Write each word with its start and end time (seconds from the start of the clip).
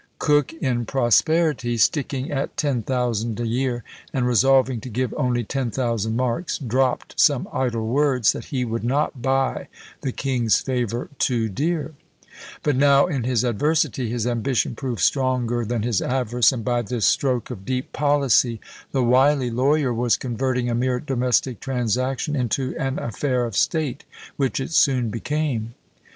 Coke, 0.17 0.51
in 0.53 0.87
prosperity, 0.87 1.77
"sticking 1.77 2.31
at 2.31 2.57
ten 2.57 2.81
thousand 2.81 3.39
a 3.39 3.45
year, 3.45 3.83
and 4.11 4.25
resolving 4.25 4.81
to 4.81 4.89
give 4.89 5.13
only 5.15 5.43
ten 5.43 5.69
thousand 5.69 6.15
marks, 6.15 6.57
dropped 6.57 7.19
some 7.19 7.47
idle 7.53 7.85
words, 7.85 8.31
that 8.31 8.45
he 8.45 8.65
would 8.65 8.83
not 8.83 9.21
buy 9.21 9.67
the 10.01 10.11
king's 10.11 10.57
favour 10.59 11.09
too 11.19 11.49
dear;" 11.49 11.93
but 12.63 12.75
now 12.75 13.05
in 13.05 13.25
his 13.25 13.43
adversity, 13.43 14.09
his 14.09 14.25
ambition 14.25 14.73
proved 14.73 15.01
stronger 15.01 15.63
than 15.63 15.83
his 15.83 16.01
avarice, 16.01 16.51
and 16.51 16.65
by 16.65 16.81
this 16.81 17.05
stroke 17.05 17.51
of 17.51 17.63
deep 17.63 17.93
policy 17.93 18.59
the 18.91 19.03
wily 19.03 19.51
lawyer 19.51 19.93
was 19.93 20.17
converting 20.17 20.67
a 20.67 20.73
mere 20.73 20.99
domestic 20.99 21.59
transaction 21.59 22.35
into 22.35 22.75
an 22.79 22.97
affair 22.97 23.45
of 23.45 23.55
state, 23.55 24.03
which 24.37 24.59
it 24.59 24.71
soon 24.71 25.11
became. 25.11 25.75